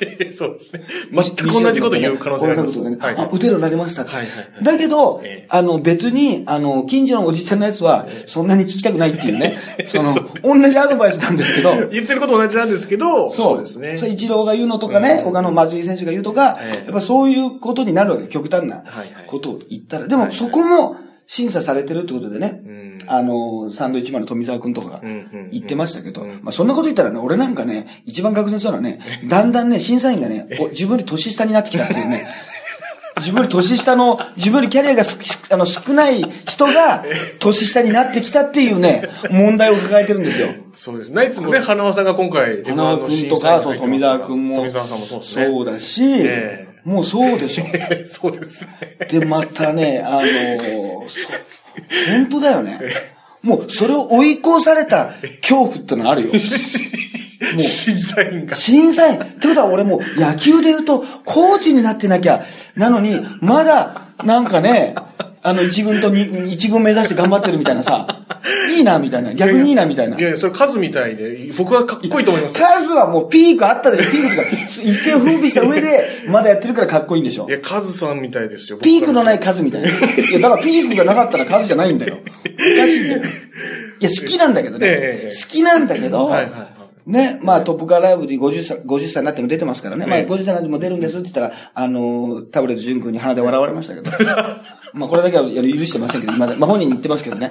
[0.32, 0.82] そうですね。
[1.12, 2.78] 全く同じこと言う可能性があります。
[2.78, 2.96] ね。
[2.98, 3.14] はい。
[3.16, 4.12] あ、打てるようになりましたって。
[4.12, 4.64] はいはいはい。
[4.64, 5.46] だけど、ええ。
[5.48, 13.60] あの、別に、あの、近所のおじちゃんのやつは、そんなに聞きたくないっていうね、 その、同じアドバイスなんですけど、言ってること同じなんですけど、そう。
[13.60, 13.98] ですね。
[13.98, 16.84] それイチローが言うのとかね、他の松井選手が言うとか、ええ。
[16.86, 18.26] やっぱそういうことになるわけ。
[18.28, 18.84] 極端な
[19.26, 20.08] ことを言ったら。
[20.08, 20.96] でもそこも
[21.32, 22.98] 審査されてるってことでね、うん。
[23.06, 25.00] あの、サンドイッチマンの富澤くんとかが
[25.52, 26.40] 言ってましたけど、うん。
[26.42, 28.98] まあそんなこと言ったらね、俺なんかね、一番確認するのはね、
[29.30, 32.26] だんだんね、審査員がね、お自分より年下になってきたっていうね、
[33.20, 35.18] 自分より年下の、自分よりキャリアがす
[35.52, 37.04] あの少ない人が
[37.38, 40.48] 年下になってきたっていうね、問題を抱えてるんですよ。
[40.74, 41.12] そうです。
[41.12, 44.56] ナイツのね、花輪さんが今回、花輪君とか、そう、富澤君も。
[44.56, 45.46] 富澤さんもそうですね。
[45.46, 47.64] そうだし、えもうそうでしょ。
[48.06, 49.08] そうですね。
[49.10, 51.28] で、またね、あのそ
[52.10, 52.78] 本当だよね。
[53.42, 56.32] もう、それを追い越された恐怖ってのがあるよ。
[57.40, 58.54] もう、審査員が。
[58.54, 59.18] 審査員。
[59.18, 62.44] ってことは俺もう野球で言うと、コーチになってなきゃ、
[62.76, 64.94] なのに、まだ、なんかね、
[65.42, 68.06] あの、一軍と二一軍目指して頑張ってるみたいなさ、
[68.76, 69.32] いいな、みたいな。
[69.34, 70.18] 逆にいいな、みたいな。
[70.18, 72.58] いやいや、それ数みたいで、僕はかっこいいと思います。
[72.58, 77.52] 数はもうピークあったでしょ、ピークとか、一世を風靡した上で、まだやってるからかっこいいんでしょい。
[77.52, 78.78] や、カズさんみたいですよ。。
[78.78, 79.88] ピークのないい数みたいな。
[79.88, 79.92] い
[80.32, 82.18] や、だからピークがなかったら数じゃないんだよ。
[82.18, 83.22] おかしいんだよ。
[84.00, 84.86] いや、好きなんだけどね。
[84.86, 90.06] ええ好きなんだけど、はいはいはいね、まあトップカーライブで50歳、50歳になっても出てますからね。
[90.06, 94.10] まあええ50歳になっても出るんですって言ったら、あの、タブレット淳君に鼻で笑われましたけど。
[94.92, 97.50] まあこれだけは許してませんけど、まだ、まあ本人に言ってますけどね。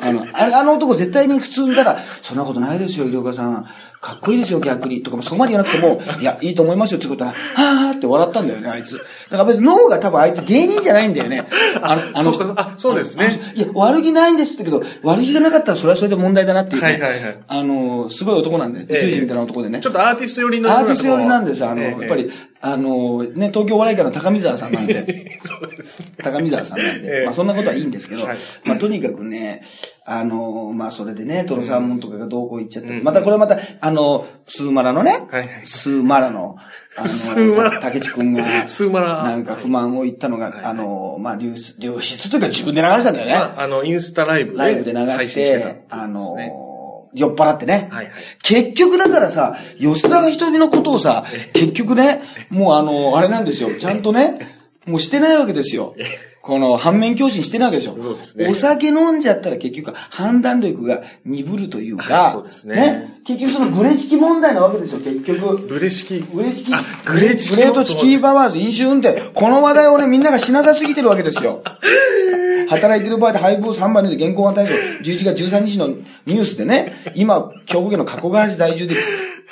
[0.00, 3.66] あの、あの男絶対に普通にたら、そんなことないですよ、医療家さん。
[4.00, 5.02] かっこいいですよ、逆に。
[5.02, 8.96] とかもそこまで言わなくても、いや、いいと思いますよってことは、はーって笑ったんだよね、あいつ。
[8.96, 8.98] だ
[9.32, 11.46] から別に脳が多分あいつ芸人じゃないんだよね。
[11.82, 16.88] あの、あのそうかあそうですねあいや、悪気ないんですってけど、悪気がなかったらそれはそれで問題だなっていう、ね。
[16.88, 19.80] はいはいはいあの、すごい男なんで、宇ええ宙人みたいな男でね。
[19.80, 20.70] ちょっとアーティスト寄りの。
[20.70, 21.68] アーティスト寄りなんですよ。
[21.68, 22.30] あの、ええやっぱり、
[22.62, 26.14] あの、ね、東京お笑い界の高見沢さんなんで、 そうですね。
[26.22, 27.24] 高見沢さんなんで、ええ。
[27.24, 28.36] まあそんなことはいいんですけど、はい。
[28.64, 29.62] まあとにかくね、
[30.04, 35.60] あの、まあそれでね、トロサーモンとかがどうこう言っちゃって、うんまたこれまた、あの、スーマラのね、はいはい。
[35.64, 36.56] スーマラの、
[36.96, 39.22] あの、竹地くんが、スーマラ。
[39.24, 43.32] なんか不満を言ったのが、あの、まあ流出、流出というか自分で流したんだよね。
[43.32, 44.58] まあ、あの、インスタライブで。
[44.58, 46.52] ライブで流配してあのね、
[47.14, 47.88] 酔っ払ってね。
[47.90, 53.70] はいはい結局だからさ、吉田が瞳のことをさ、結局ね、もうあの、あれなんですよ。
[53.78, 54.59] ちゃんとね、
[54.90, 55.94] もうしてないわけですよ。
[56.42, 57.96] この反面教師にしてないわけでしょ。
[58.00, 65.58] そうですねお酒飲んじゃったら結局判断力が鈍るというはか、いそうですね結局そのグレチキ問題なわけですよ、結局。
[65.58, 66.20] ブレ式。
[66.20, 69.30] グレチキ、あグレチキグレートチキーパワーズ飲酒運転。
[69.34, 71.62] この話題をね、みんながしなさすぎてるわけですよ。
[72.68, 74.72] 働いてる場合で配合3番で現行が対象、
[75.02, 78.96] 11月13日のニュースでね、今、兵庫県の加古川市在住で、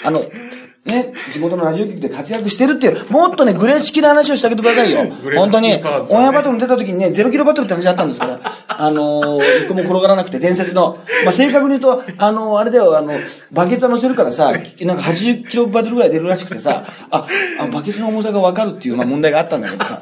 [0.03, 0.25] あの、
[0.89, 5.83] ね、地元のラジオ局で活躍してるっていう、もっとね、グレーチキの話をしてあげてくださいよ 本当に。
[6.11, 10.99] オンエアバトルに出た時にね、ゼロキロバトルって話あったんですから、あのー、一個も転がらなくて伝説の。
[11.25, 13.13] まあ、正確に言うと、あのー、あれだよ、あの、
[13.53, 17.27] バケツは乗せるからさ、なんか80キロバトルぐらい出るらしくてさ、あ、
[17.61, 20.01] あバケツの重さがわかるっていう、まあ、問題があったんだけどさ。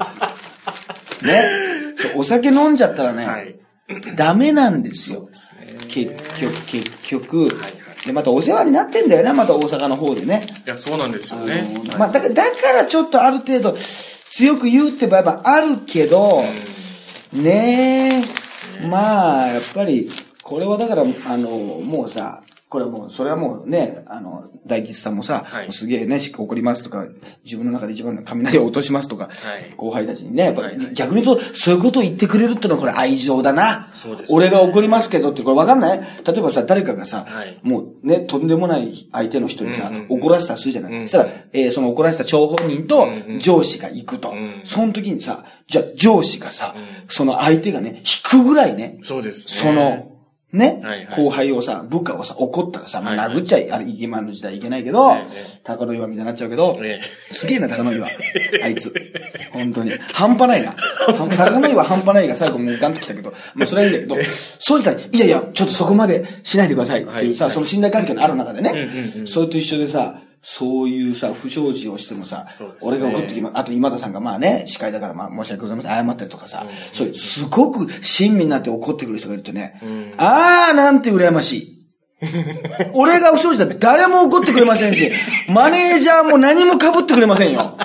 [1.22, 1.66] ね。
[2.14, 3.56] お酒飲んじゃったらね、はい
[4.16, 5.28] ダメなんですよ。
[5.88, 7.48] 結局、結局。
[8.06, 10.46] で、またお世話になってんだよな、また大阪の方でね。
[10.64, 11.66] いや、そうなんですよね。
[11.90, 13.76] あのまあ、だから、だからちょっとある程度、
[14.30, 16.42] 強く言うって場合はあるけど、
[17.32, 18.22] ね
[18.82, 20.10] え、まあ、やっぱり、
[20.42, 25.70] これはだから、あの、もうさ、これはもう、それはもうね、あの、大吉さんもさ、はい。
[25.70, 27.06] すげえね、しっかり怒りますとか、
[27.44, 29.72] 自分の中で一番の雷を落としますとか、はい。
[29.76, 30.94] 後輩たちにね、やっぱはいはい。
[30.94, 33.90] 逆に言うと、そういうことを言ってくれるってのはこれ愛情だな。
[33.94, 34.36] そうですね。
[34.36, 36.00] 俺が怒りますけどって、これわかんない？
[36.00, 37.60] 例えばさ、誰かがさ、はい。
[37.62, 40.18] もうね、とんでもない相手の人にさ、うんうんうん。
[40.18, 41.06] 怒らせたとするじゃない、うん。
[41.06, 43.38] そしたら、えーその怒らせた張本人とうんうん。
[43.38, 44.30] 上司が行くと。
[44.30, 44.62] うん。
[44.64, 46.84] その時にさ、じゃあ上司がさ、うん。
[47.08, 49.54] その相手がね、引くぐらいね、そうですね。
[49.54, 50.15] その、
[50.56, 51.24] ね、はいはい。
[51.24, 58.08] 後輩をさ、部下をさ、怒ったらさ、まあ、殴っちゃい、あれ、今の時代いけないけど、ええ高野岩みたいになっちゃうけど、えすげえな、高野岩。
[58.62, 58.92] あいつ。
[59.52, 59.92] 本当に。
[60.12, 60.74] 半端ないな。
[61.16, 65.18] 半高野岩半端ないが最後もうガンと来たけど、まあそれはいいんだけど、そうしたら、い。
[65.18, 68.88] やいや、ちょっとそこまでしないでくださいっていうさ、はいその信頼関係のある中でね、
[69.26, 73.58] それと一緒でさ、そういうさ、不祥事をしてもさ、ね俺が怒ってきます。
[73.58, 76.06] あと今田さんがまあね、司会だからまあ申し訳ございません。
[76.06, 81.76] 謝ったりとかさ、そういう、すごく親身になって怒ってくる人がいるとね、んあーなんて羨ましい。
[82.94, 85.10] 俺が不祥事だって誰も怒ってくれませんし、
[85.48, 87.76] マネージャーも何も被ってくれませんよ。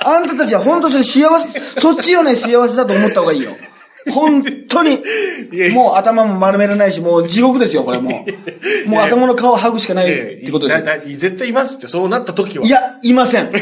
[0.00, 3.52] あんたたちは本当それ幸せ、そっちよね幸せだと思った方がいいよ。
[4.12, 5.02] 本当に
[5.72, 8.24] もう頭も丸められないし、もう地獄ですよ、これも
[8.86, 8.88] う。
[8.88, 12.66] もう頭の皮を剥ぐしかないってことです絶対いますって、そうなった時は。
[12.66, 13.52] いや、いません。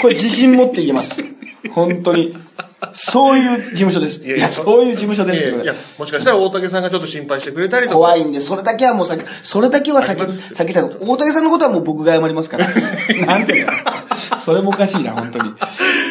[0.00, 1.22] これ自信持って言えます。
[1.74, 2.36] 本当に。
[2.92, 4.20] そういう事務所です。
[4.22, 7.96] いや、そういう事務所ですいやいや、もしかしたら大竹さんがちょっと心配してくれたりとか。
[7.96, 10.74] 怖いんで、それだけはもう避け、それだけは避け、あります避け。
[10.74, 12.66] 大竹さんのことはもう僕が謝りますから。
[13.26, 13.68] なんでだよ。
[14.38, 15.50] それもおかしいな、本当に。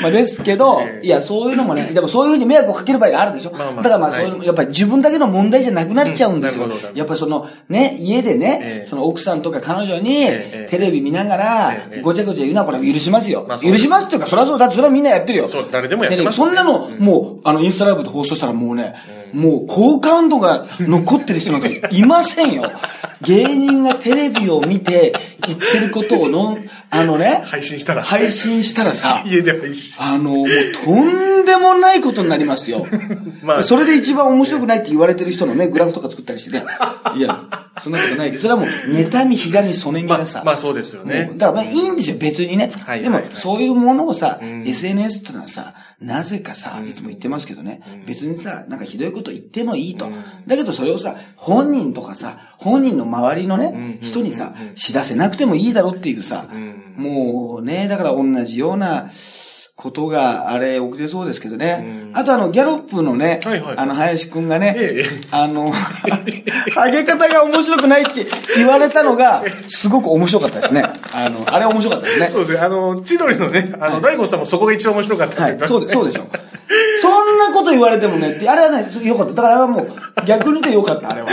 [0.02, 3.52] まあですけどえ、えいや、そういうのもね、でもそういうふうに迷惑をかける場合があるでしょ。
[3.52, 15.48] だからまあそういうの、はやっぱり自分だけの問題じゃなくなっちゃうんですよやっぱりその、ね、家でねえ、えその奥さんとか彼女にええ、テレビ見ながらええ、ごちゃごちゃ言うのはこれは許しますよ許しますっていうか、それはそう、だってそれはみんなやってるよ。
[15.48, 18.96] そう誰でもやってますの、もう、あの、インスタライブで放送したらもうね、
[19.34, 22.72] もう好感度が残ってる人なんかいませんよ。
[23.22, 25.14] 芸人がテレビを見て
[25.48, 26.58] 言ってることをのん、
[26.94, 28.04] あのね、配信したら。
[28.04, 29.94] 配信したらさ、 家で配信。
[29.98, 30.48] あの、もう
[30.86, 32.86] とんでもないことになりますよ。
[33.42, 36.64] まあそれで一番面白くないって言われてる人のね、グラフとか作ったりしてね。
[37.16, 37.44] いや、
[37.82, 41.32] そんなことないけど、それはもう、妬み、ひがみ、そねみまあがさ。、まあそうですよね。
[41.36, 42.68] だからまあいいんですよ、別にね。
[42.68, 50.10] でもはいはいは、いそういうものをさ、ん SNS ってのはさ、なぜかさ、いつも言ってますけどね、別にさ、なんかひどいこと言ってもいいと。
[50.48, 56.48] だけどそれをさ、本人とかさ、本人の周りのね、人にさ、知らせなくてもいいだろっていうさ、
[56.96, 59.10] もうね、だから同じような、
[59.76, 62.12] ことが、あれ、起きてそうですけどね。
[62.14, 70.84] あとあの、ギャロップのね、はいはいあの、林くんがね、ええあの、ハゲ方が面白くないって言われたのが、すごく面白かったですね。
[71.14, 72.30] あの、あれ面白かったですね。
[72.30, 72.60] そうですね。
[72.60, 76.28] あの、千鳥のね、あの、大悟さんもそこが一番面白かったってはい、そうで、そうでしょ。
[77.54, 79.34] こと言われてもねって、あれはね、よかった。
[79.34, 81.30] だからあれはもう、逆に言ってよかった、あれは。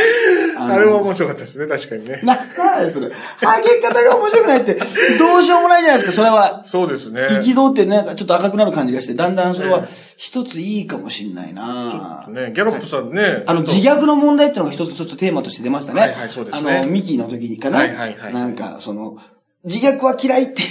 [0.66, 2.20] のあれは面白かったですね、確かにね。
[2.22, 3.11] な、なんでそれ。
[3.11, 6.62] ハゲ方が面白くないって、どうしようもないじゃないですか、それは。
[6.64, 7.22] そうですね。
[7.42, 13.42] 憤ってなんかちょっと赤くなる感じがして、だんだんそれは一ついいかもしんないなね、ギャロップさんね。
[13.46, 16.00] あの、自虐の問題っていうのが一つちょっとテーマとして出ましたね。
[16.00, 17.78] はいはいそうですねあの、ミキの時にかな。
[17.78, 19.16] はいはいはいなんか、その、
[19.64, 20.62] 自虐は嫌いって、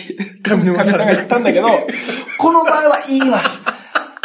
[0.43, 1.67] 上沼さん上が言ったんだけど、
[2.39, 3.39] この場合はいいわ。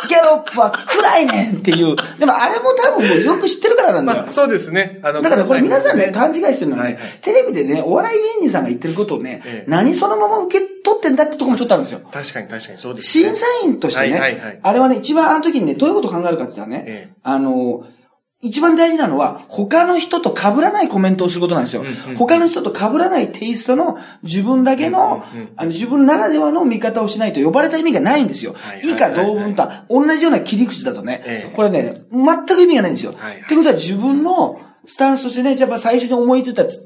[0.08, 1.96] ギャロップは暗いねんっていう。
[2.18, 4.32] でもあれも多分もうよく知ってるからなんだよまあ、。
[4.32, 5.00] そうですね。
[5.02, 12.00] あの、だからこれ皆さんね、関勘違いしてるのはね、はいはいテレビでね、お笑い芸人さんが言ってることをね、ええ何そのまま受け取ってんだってとこもちょっとあるんですよ。
[12.12, 13.24] 確かに確かにそうです、ね。
[13.24, 17.86] 審査員としてね、はいはいはいあれはね、一番あの時にね、どういうことを考えるかって言ったらね、ええあの、
[18.44, 21.84] 一番大事なのは、他の人と被らないコメントをすることなんですよ。
[22.16, 25.24] 他の人と被らないテイストの自分だけの、
[25.56, 28.54] あの自分ならではの見方をしないと呼ばれた意味がないんですよ。
[28.82, 33.12] 以下同文と同じような切り口だとね、ええこれね、全く意味がないんですよ。
[33.12, 36.84] ってことは自分のスタンスとしてね、やっぱ最初に思いついたつ、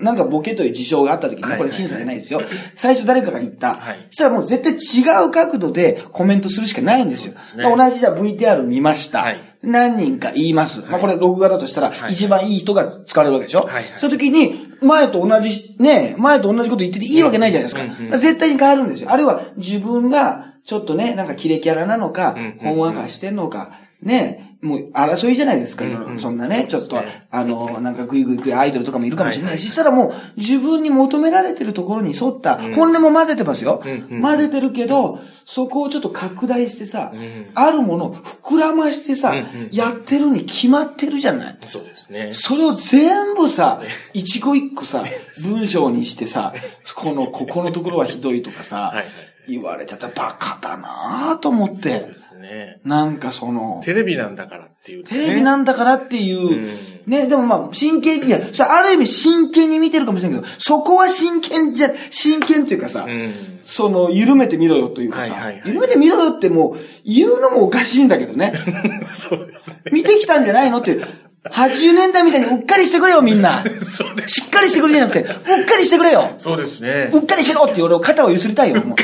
[0.00, 2.40] なんかボケという事象があった時にこれ審査じゃないですよ。
[2.74, 3.74] 最初誰かが言った。
[3.78, 7.34] はいそしたらもう絶対違う角度でコメントするしかないんですよ。
[7.56, 9.24] 同じじゃあ VTR 見ました。
[9.66, 10.80] はい何人か言います。
[10.80, 12.12] まあこれ録画だとしたら、はい。
[12.12, 13.84] 一番いい人が使われるわけでしょ、はいはい。
[13.96, 18.18] そういう時に、前と同じ、ね、前と同じこと言ってていいわけないじゃないですか。
[18.18, 19.10] 絶対に変わるんですよ。
[19.10, 26.18] あるいは自分が、ちょっとね、なんかキレキャラなのか、ほんわかしてんのか、ね、もう争いじゃないですか、うんうん。
[26.18, 32.74] そんなね、ちょっとね、あの、なんかグイグイグイアイドルとかもいるかもしれないし、はいしたらもう自分に求められてるところに沿った、うん。
[32.74, 41.56] 本音も混ぜてますよ、うんうん混ぜてるけど、そこをちょっと拡大してさ、うんあるものを膨らましてさ、うんうんやってるに決まってるじゃない。
[41.66, 42.30] そうですね。
[42.32, 43.80] それを全部さ、
[44.12, 45.04] 一個一個さ、
[45.42, 46.54] 文章にしてさ、
[46.94, 48.96] この、ここのところはひどいとかさ、はい。
[48.96, 49.06] はい
[49.48, 52.08] 言われちゃったらバカだなぁと思って
[52.46, 52.80] ね。
[52.84, 55.10] なんかその、テレビなんだからっていう、ね。
[55.10, 56.70] テレビなんだからっていう、うん
[57.06, 63.32] ね、でもまあ、真剣に、いや、それある意味真剣に見てるかもしれないけど、そこは真剣じゃ、真剣っていうかさ、うん。
[63.64, 68.52] その、緩めてみろよというかさ、はいはいはい緩めてみろよってもう、言うのもおかしいんだけどね。
[69.04, 69.82] そうですね。
[69.92, 71.06] 見てきたんじゃないのっていう。
[71.52, 73.62] 80年代みたいにうっかりしてくれよ、みんな。
[73.82, 74.40] そうです。
[74.42, 76.34] しっかりしてくれじゃなくて、うっかりしてくれよ。
[76.38, 77.10] そうですね。
[77.12, 78.96] うっかりしろって俺を肩を揺すりたいよ、もう。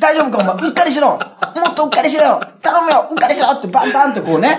[0.00, 0.68] 大丈夫か、お前。
[0.68, 1.10] うっかりしろ。
[1.10, 1.16] も
[1.70, 2.46] っとうっかりしろよ。
[2.60, 3.08] 頼むよ。
[3.10, 4.58] うっかりしろってバンバンってこうね。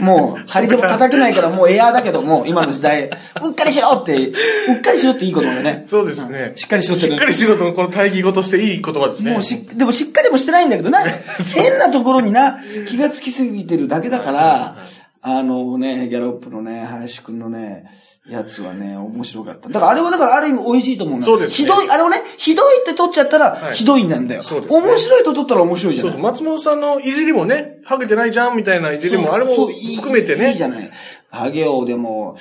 [0.00, 3.10] もう、針でも叩けないからもうエアーだけども、今の時代。
[3.42, 4.32] うっかりしろって、う
[4.78, 5.84] っかりしろっていい言葉だね。
[5.88, 6.52] そうですね。
[6.56, 9.32] しっかりしろってしっかりしろとのこの対義語としていい言葉ですね。
[9.32, 11.04] もうし、でもしっかりもしてないんだけどな。
[11.54, 14.76] 変なところにな、気がつきすぎてるだけだから、
[15.24, 17.88] あのね、ギャロップのね、林くんのね、
[18.28, 19.68] やつはね、面白かった。
[19.68, 24.42] だからあれはだからある意味美味しいと思うんだそうですねひどい、あれをね、ひどいって取っちゃったら、はいひどいなんだよ。
[24.42, 26.32] そうですね面白いと取ったら面白いじゃないそうそう。
[26.32, 30.50] 松本さんのいじりもね、ハゲてないじゃんみたいないじりも、あれも含めてね。
[30.50, 30.90] いいじゃない。
[31.30, 32.36] ハゲをでも、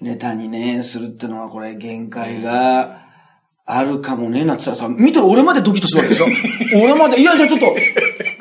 [0.00, 3.05] ネタにね、するってのはこれ限界が
[3.68, 6.26] あるかもね、なんて言ったらさ、見てる俺までドキッとするわけでしょ？
[6.82, 7.74] 俺まで、いや、じゃあちょっと、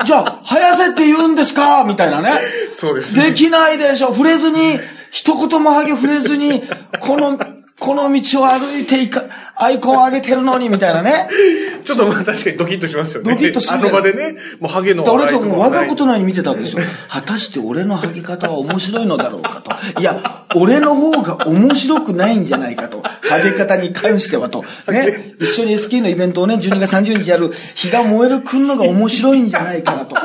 [0.06, 1.84] じゃあ、生やせって言うんですか？
[1.88, 2.32] みたいなね。
[2.74, 4.10] そうですねできないでしょ？
[4.14, 4.80] 触れずに、
[5.12, 6.62] 一言もハゲ触れずに、
[7.00, 7.40] この、
[7.80, 9.24] この道を歩いていか、
[9.58, 11.30] アイコン上げてるのに、みたいなね。
[11.86, 13.32] ちょっとまあ確かにドキッとしますよね。
[13.32, 16.84] ドキッとするあの場でね、もうハゲの笑いかともう我がことのように見てたわけですよ。
[17.10, 19.72] 果たして俺のハゲ方は面白いのだろうかと。
[20.00, 23.02] いや、俺の方が面白くないんじゃないかと。
[23.02, 24.65] ハゲ方に関してはと。
[24.89, 25.36] ね。
[25.39, 30.15] 一緒に SK のイベントをね、12月30日やる、日が燃えるくんのが面白いんじゃないかなと。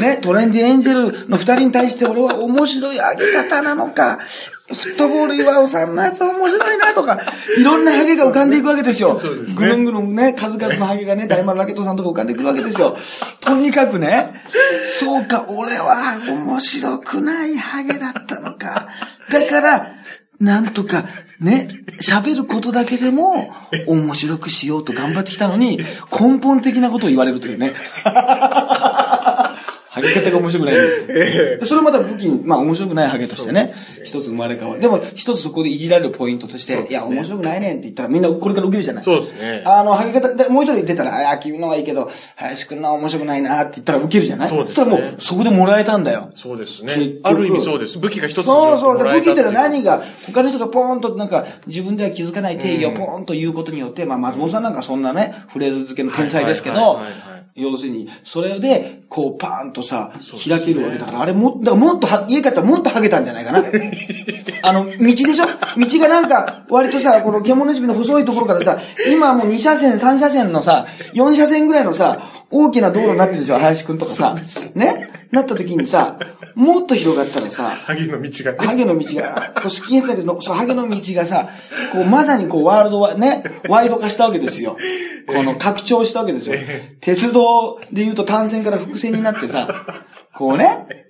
[0.00, 4.18] ね、トレンディエンジェルの二人に対して俺は面白い上げ方なのか、
[4.68, 7.20] フットボール岩尾さんのやつは面白いなとか、
[7.58, 9.18] いろんなハゲが浮かんでいくわけですよ。
[9.18, 12.96] そうですねぐるんぐるんね、数々のハゲがね、大丸ラケットさんとか浮かんでくるわけですよ。
[13.40, 14.44] とにかくね、
[15.00, 18.88] そうか、俺は面白くないハゲだったのか。
[19.30, 19.92] だから、
[20.40, 21.04] なんとか、
[21.40, 21.68] ね、
[22.00, 23.50] 喋ることだけでも
[23.88, 25.78] 面白くしようと頑張ってきたのに、
[26.10, 27.72] 根本的なことを言われるというね。
[29.92, 34.80] ハゲ方が面白くない、でそれまた武器に、まあ面白くないハゲとしてね、一つ生まれ変わる。
[34.80, 39.62] でも一つそこでいじられるポイントとして、いや、面白くないねんって言ったらみんなこれから受けるじゃないそうですね。
[39.66, 46.30] あの、ハゲ方、でもう一人出たら、あや、君のはいいけど、林くんのは面白くないなって言ったら受けるじゃないそうですねそしたらもう、そこでもらえたんだよ。
[46.36, 47.08] そうです結ね。
[47.16, 47.98] 局ある意味そうです。
[47.98, 48.96] 武器が一つそうそう。
[48.98, 60.12] 武器ってのは何が、他の人がポーンとなんか、自分では気づかない定義をポーンと言うことによって、まあ、松本さんなんかそんなね、フレーズ付けの天才ですけどはいはいはいはいはい、要するに、それで、こう、パーンとさ
[60.48, 63.62] 開けるわけだから、あれも、だからもっとは、家帰ったらもっとハゲたんじゃないかな。
[64.62, 65.46] あの、道でしょ？
[65.46, 68.80] 道がなんか、割とさ、この獣指の細いところからさ、
[69.12, 74.36] 今もう2車線、3車線のさ、4車線ぐらいのさ、大きな道路になってるでしょ、林くんとかさ。
[74.74, 75.10] ね？
[75.30, 76.18] なった時にさ、
[76.54, 78.58] もっと広がったらさ、ハゲの道がね。
[78.58, 81.48] ハゲの道が、こうスキンヘッドだけど、そう、ハゲの道がさ、
[81.92, 84.76] こう、まさにこう、ワールドは、ね、ワイド化したわけですよ。
[85.28, 86.56] この、拡張したわけですよ。
[87.00, 89.66] 鉄道で言うと単線から複線になってさ、
[90.34, 91.06] こうね、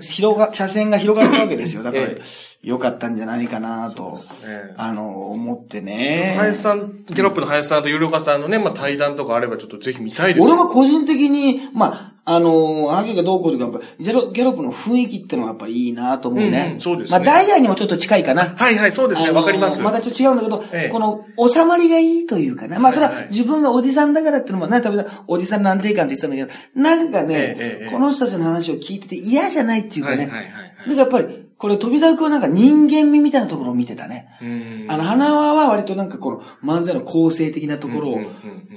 [0.00, 1.82] 広が、車線が広がるわけですよ。
[1.82, 2.20] だからえ、
[2.62, 6.34] 良かったんじゃないかなと、ええあの、思ってね。
[6.36, 16.64] 林さん、ギャロップの林さんと有料化さんのね、まあ対談とかあればちょっとぜひ見たいです俺は個人的に、まあ、あのハゲがどうこうとか、やっぱギャロギャロップの雰囲気ってのはやっぱりいいなと思うね。
[16.66, 18.54] うんうんそうですねまあ、ダイヤにもちょっと近いかな。
[18.54, 19.30] はいはい、そうですね。
[19.30, 19.80] わかります。
[19.80, 22.78] またちょっと違うんだけど、ええこの収まりがいいというかね。
[22.78, 30.18] まあそれは自分がおじさんだからっていうのもね、多分おじさんの安定感って言ってたんだけど、なんかね、えこの人たちの話を聞いてて嫌じゃないっていうかね。
[30.18, 34.30] はいはいはいはいだからやっぱり、これ飛沢君はなんか人間味みたいなところを見てたね。
[34.40, 38.20] うんあの、花輪は割となんかこの漫才の構成的なところを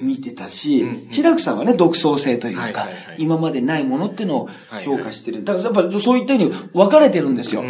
[0.01, 5.45] 見てたしうんうん、平久さんはね、独創性というか今までないものっていうのをはい評価してる。
[5.45, 7.63] だからやっぱそういったように分かれてるんですよ。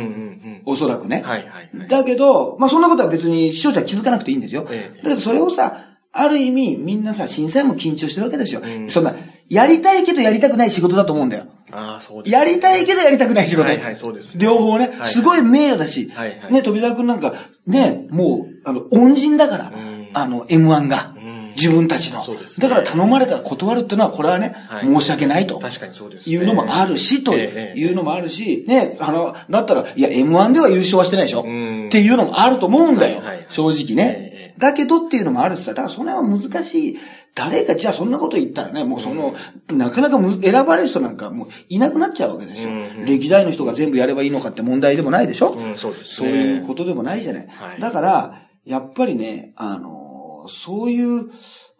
[0.65, 1.21] おそらくね。
[1.23, 1.47] はいはい
[1.77, 1.87] はい。
[1.87, 4.65] だけど、まあそんなことは別に視聴者は気づかなくていいんですよ。
[4.71, 8.61] ええだけどそれをさ、ある意味みんなさ、審査員も緊張してるわけですよ。
[8.65, 9.13] うんそんな、
[9.49, 11.45] やりたいけどやりたくない仕事だと思うんだよ。
[11.75, 12.33] ああ、そうです。
[12.33, 13.67] やりたいけどやりたくない仕事。
[13.67, 17.33] はいはいそうです両方ね、はいすごい名誉だし、はいはいね、飛沢くんなんか、
[17.65, 21.13] ね、もう、あの、恩人だから、うんあの、M1 が。
[21.17, 21.23] うん
[21.55, 22.21] 自分たちの。
[22.21, 25.59] そうですねだから頼まれたら断るっていうのは、これはね、はい申し訳ないと。
[25.59, 33.45] 確かにそうですねいうのもあるし、とええいうのもあるし、ね、あの、だったら、いや、M1 では優勝はしてないでしょんっていうのもあると思うんだよはいはいはい。
[33.49, 34.59] 正直ねええ。
[34.59, 36.97] だけどっていうのもあるしさ、だからそれは難しい。
[37.35, 39.35] 誰が、じゃあそんなこと言ったらね、もうその、
[39.71, 43.05] なかなかむ選ばれる人なんかもういなくなっちゃうわけですようんうん。
[43.05, 46.05] 歴代の人が全部やればいいのかって問題でもないでしょうん、そうですね。
[46.05, 47.47] そういうことでもないじゃない。
[47.47, 51.31] はいだから、やっぱりね、あの、そういう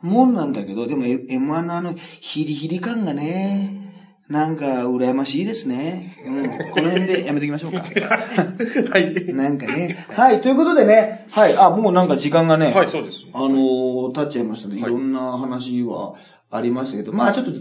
[0.01, 3.82] もんなんだけど、でも M1 のあの、ヒリヒリ感がね、
[4.29, 6.17] なんか、羨ましいですね。
[6.25, 6.71] うん。
[6.71, 7.79] この辺でやめときましょうか。
[7.83, 9.33] はい。
[9.33, 10.07] なんかね。
[10.09, 13.25] はい、ということでね、はい、あ、もうなんか時間がね、はい、そうです。
[13.33, 14.77] あのー経っちゃいましたね。
[14.77, 16.13] いはいろんな話は
[16.51, 17.51] ありましたけど、まあちょっと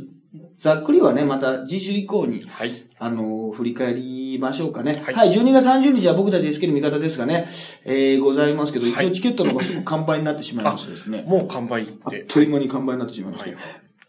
[0.57, 2.71] ざっくりはね、また次週以降に、はい。
[2.99, 4.93] あのー振り返りましょうかね。
[5.05, 7.49] は、はいい12月30日は僕たち SK の味方ですがね、
[7.85, 11.25] えー、ございますけど、一はい応チケットの方がすぐ完売になってしまいましてですね。
[11.27, 11.87] もう完売っ。
[12.05, 13.51] あってという間に完売になってしまいました。
[13.51, 13.59] はい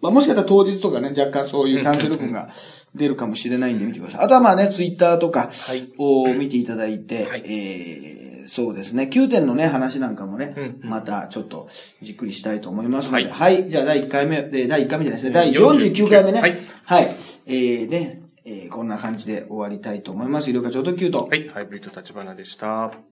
[0.04, 2.50] まあ、もしかしたら当日とかね、若干そういうキャンセル分が
[2.94, 4.22] 出るかもしれないんで見てください。
[4.26, 5.94] あとはまあね、ツイッターとかはい。
[5.98, 7.44] を見ていただいて、はい。
[7.46, 10.90] えー、そうですね、9点のね、話なんかもね、うん。
[10.90, 11.70] またちょっと
[12.02, 13.68] じっくりしたいと思いますので、は、はい。
[13.68, 15.34] いじゃあ第1回目、で第1回目じゃないですね、うん。
[15.34, 16.60] 第49回目ね、はい。
[16.84, 20.52] はい、えー、ね、えー、こんな感じで終わりたいと思います。
[20.52, 20.94] 医療課長と。
[20.96, 21.28] キュート。
[21.28, 23.13] はい、ハイブリッド立花でした。